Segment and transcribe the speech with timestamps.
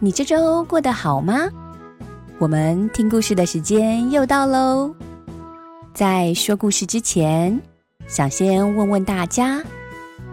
[0.00, 1.48] 你这周过得好吗？
[2.38, 4.94] 我们听故事的时间又到喽。
[5.94, 7.58] 在说故事之前，
[8.06, 9.62] 想先问问大家，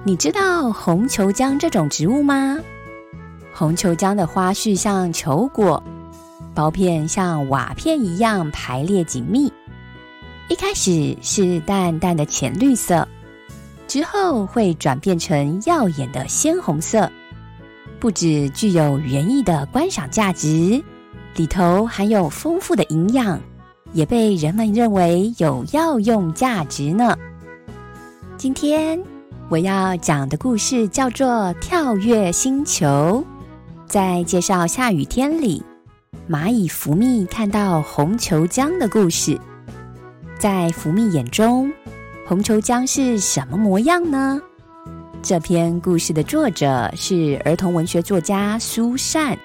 [0.03, 2.57] 你知道红球姜这种植物吗？
[3.53, 5.81] 红球姜的花序像球果，
[6.55, 9.51] 苞片像瓦片一样排列紧密。
[10.49, 13.07] 一开始是淡淡的浅绿色，
[13.87, 17.09] 之后会转变成耀眼的鲜红色。
[18.01, 20.83] 不止具有园艺的观赏价值，
[21.35, 23.39] 里头含有丰富的营养，
[23.93, 27.15] 也被人们认为有药用价值呢。
[28.37, 28.99] 今天
[29.49, 31.27] 我要讲的故事叫做
[31.59, 32.87] 《跳跃星球》。
[33.85, 35.61] 在介绍下雨天里，
[36.27, 39.39] 蚂蚁福蜜看到红球浆的故事。
[40.39, 41.71] 在福蜜眼中，
[42.25, 44.41] 红球浆是什么模样呢？
[45.23, 49.37] 这篇故事的作者是儿童文学作家苏珊。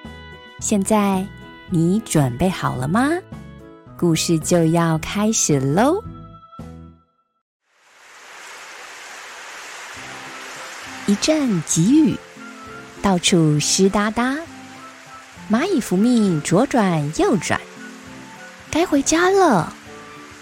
[0.59, 1.25] 现在
[1.69, 3.11] 你准备好了吗？
[3.99, 6.03] 故事就要开始喽！
[11.07, 12.17] 一阵急雨，
[13.03, 14.35] 到处湿哒哒，
[15.51, 17.61] 蚂蚁福蜜左转右转，
[18.71, 19.71] 该回家了。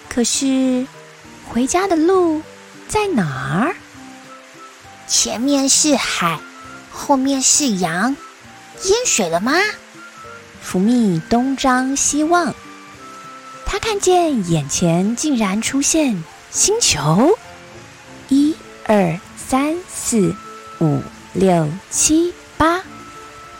[0.08, 0.86] 可是，
[1.48, 2.40] 回家的路
[2.86, 3.74] 在哪儿？
[5.06, 6.38] 前面是海，
[6.90, 8.16] 后面是洋，
[8.84, 9.52] 淹水了吗？
[10.62, 12.54] 福蜜东张西望，
[13.66, 17.38] 他看见眼前竟然出现星球，
[18.28, 18.56] 一
[18.86, 20.34] 二三四
[20.80, 21.02] 五
[21.32, 22.80] 六七八，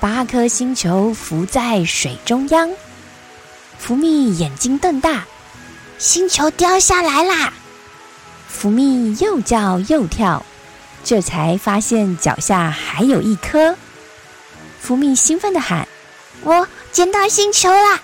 [0.01, 2.71] 八颗星球浮在水中央。
[3.79, 5.27] 福蜜眼睛瞪大，
[5.99, 7.53] 星球掉下来啦！
[8.49, 10.45] 福蜜又叫又跳。
[11.05, 13.77] 这才发现脚下还有一颗，
[14.81, 15.87] 福蜜兴奋的喊
[16.43, 18.01] ：“我捡到星球啦！”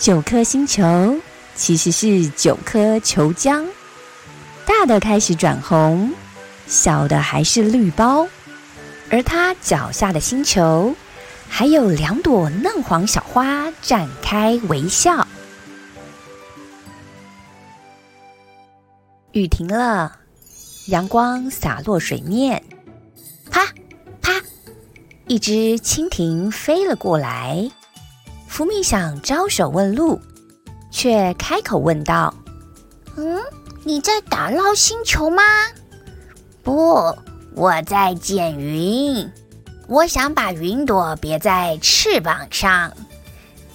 [0.00, 1.20] 九颗星球
[1.54, 3.66] 其实是九颗球浆，
[4.64, 6.14] 大的开始转红，
[6.66, 8.26] 小的还是绿包，
[9.10, 10.94] 而他脚下的星球
[11.46, 15.26] 还有两朵嫩黄小花展开微笑。
[19.32, 20.20] 雨停了。
[20.86, 22.62] 阳光洒落水面，
[23.50, 23.66] 啪
[24.22, 24.32] 啪，
[25.26, 27.68] 一只蜻蜓飞了过来。
[28.46, 30.20] 福蜜想招手问路，
[30.90, 32.32] 却开口问道
[33.16, 33.40] ：“嗯，
[33.82, 35.42] 你在打捞星球吗
[36.62, 37.16] ？”“不，
[37.54, 39.28] 我在捡云。
[39.88, 42.92] 我想把云朵别在翅膀上。”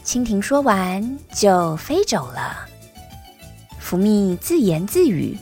[0.06, 2.66] 蜻蜓说完就飞走了。
[3.80, 5.38] 福蜜自言自语。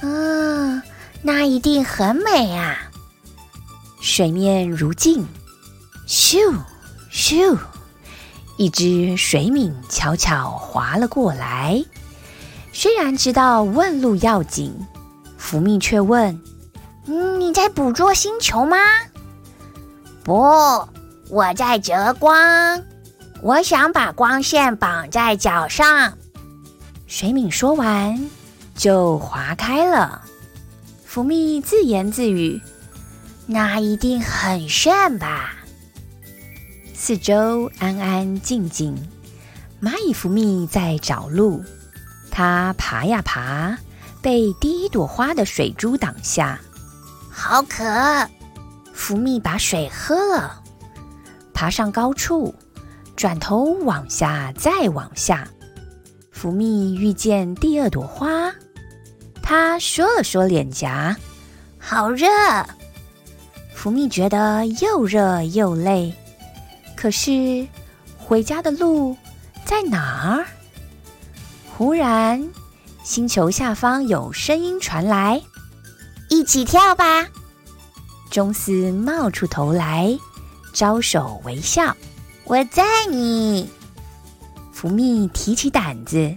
[0.00, 0.82] 啊，
[1.22, 2.90] 那一定很美啊！
[4.00, 5.26] 水面如镜，
[6.06, 6.54] 咻
[7.10, 7.56] 咻，
[8.58, 11.82] 一只水敏悄悄划了过来。
[12.72, 14.74] 虽然知道问路要紧，
[15.38, 16.38] 福蜜却问：“，
[17.38, 18.76] 你在捕捉星球吗
[20.24, 20.34] ？”“不，
[21.30, 22.82] 我在折光。
[23.40, 26.12] 我想把光线绑在脚上。”
[27.06, 28.28] 水敏说完。
[28.74, 30.22] 就划开了。
[31.04, 32.60] 福蜜自言自语
[33.46, 35.54] ：“那一定很炫吧？”
[36.94, 38.96] 四周安安静静，
[39.80, 41.62] 蚂蚁福蜜在找路。
[42.30, 43.76] 它爬呀爬，
[44.20, 46.58] 被第一朵花的水珠挡下。
[47.30, 47.84] 好渴！
[48.92, 50.62] 福蜜把水喝了，
[51.52, 52.54] 爬上高处，
[53.14, 55.46] 转头往下，再往下。
[56.44, 58.52] 福蜜遇见第二朵花。
[59.42, 61.16] 他说了说脸颊，
[61.78, 62.26] 好热。
[63.74, 66.14] 福蜜觉得又热又累，
[66.94, 67.66] 可是
[68.18, 69.16] 回家的路
[69.64, 70.44] 在哪儿？
[71.74, 72.46] 忽然，
[73.02, 75.40] 星球下方有声音传来
[76.28, 77.26] ：“一起跳吧！”
[78.30, 80.14] 钟斯冒出头来，
[80.74, 81.96] 招手微笑
[82.44, 83.66] ：“我在你。”
[84.84, 86.34] 福蜜提起胆子，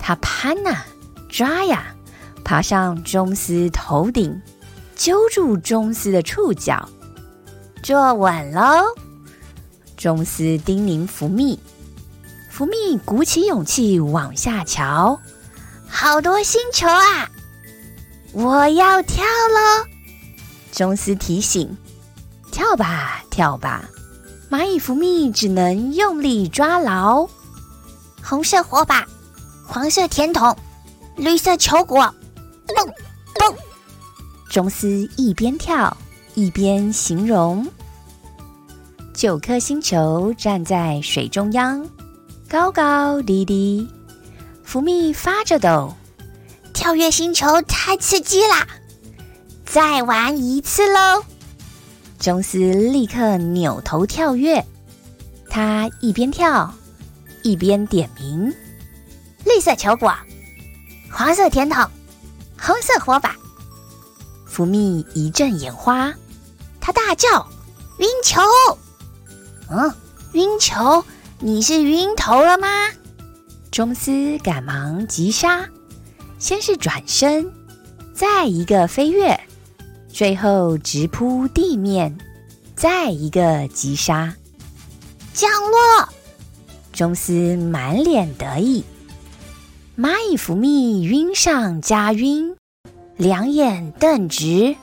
[0.00, 0.74] 他攀呐，
[1.28, 1.94] 抓呀。
[2.42, 4.40] 爬上钟斯头顶，
[4.96, 6.88] 揪住钟斯的触角，
[7.82, 8.86] 坐稳喽！
[9.98, 11.60] 宙斯叮咛福蜜，
[12.50, 15.20] 福蜜鼓起勇气往下瞧，
[15.86, 17.28] 好多星球啊！
[18.32, 19.86] 我要跳喽！
[20.72, 21.76] 宙斯提醒
[22.50, 23.84] ：“跳吧，跳吧！”
[24.50, 27.28] 蚂蚁福蜜只能用力抓牢。
[28.26, 29.06] 红色火把，
[29.66, 30.56] 黄色甜筒，
[31.14, 32.02] 绿色球果，
[32.66, 32.94] 蹦
[33.34, 33.54] 蹦！
[34.48, 35.94] 钟斯一边跳
[36.34, 37.66] 一边形容：
[39.12, 41.86] 九颗星球站在水中央，
[42.48, 43.86] 高高低低，
[44.64, 45.94] 福蜜发着抖。
[46.72, 48.66] 跳跃星球太刺激啦！
[49.66, 51.22] 再玩一次喽！
[52.18, 54.64] 钟斯立刻扭头跳跃，
[55.48, 56.74] 他一边跳
[57.44, 58.52] 一边点名：
[59.44, 60.10] 绿色球果，
[61.10, 61.86] 黄色甜筒，
[62.58, 63.36] 红色火把。
[64.46, 66.10] 福蜜一阵眼花，
[66.80, 67.46] 他大叫
[68.00, 68.40] ：“晕球！”
[69.68, 69.94] 嗯，
[70.32, 71.04] 晕球，
[71.38, 72.66] 你是晕头了吗？
[73.70, 75.68] 宙斯赶忙急刹。
[76.38, 77.52] 先是转身，
[78.14, 79.38] 再一个飞跃，
[80.08, 82.16] 最后直扑地面，
[82.74, 84.34] 再一个急刹，
[85.34, 86.08] 降落。
[86.94, 88.84] 宙斯满脸得意，
[89.98, 92.54] 蚂蚁福蜜晕上加晕，
[93.16, 94.76] 两眼瞪直。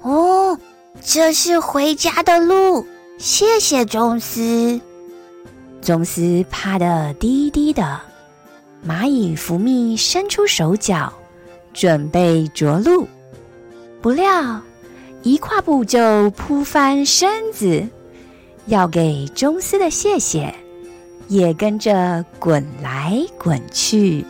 [0.00, 0.58] 哦，
[1.04, 2.86] 这是回家的路，
[3.18, 4.80] 谢谢宙斯。
[5.82, 8.00] 宙斯趴得低低的。
[8.86, 11.12] 蚂蚁福蜜伸出手脚，
[11.74, 13.06] 准备着陆，
[14.00, 14.62] 不料
[15.22, 17.86] 一跨步就扑翻身子，
[18.68, 20.54] 要给宙斯的谢谢
[21.28, 24.24] 也跟着滚来滚去。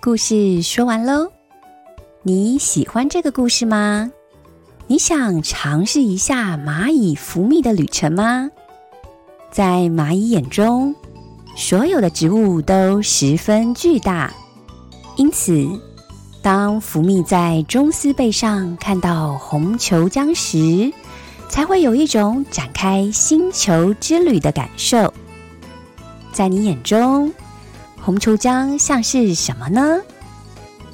[0.00, 1.30] 故事说完喽，
[2.22, 4.10] 你喜欢这个故事吗？
[4.86, 8.48] 你想尝试一下蚂蚁福蜜的旅程吗？
[9.50, 10.94] 在蚂蚁眼中，
[11.56, 14.32] 所有的植物都十分巨大，
[15.16, 15.68] 因此，
[16.40, 20.92] 当福蜜在中丝背上看到红球浆时，
[21.48, 25.12] 才会有一种展开星球之旅的感受。
[26.32, 27.32] 在你眼中，
[28.00, 30.00] 红球浆像是什么呢？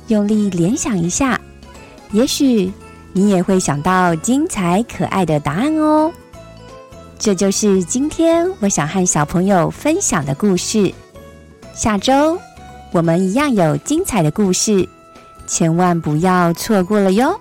[0.09, 1.41] 用力联想一下，
[2.13, 2.73] 也许
[3.13, 6.13] 你也会想到精彩可爱的答案哦。
[7.19, 10.93] 这就是今天我想和小朋友分享的故事。
[11.75, 12.39] 下周
[12.93, 14.89] 我们一样有精彩的故事，
[15.47, 17.41] 千万不要错过了哟！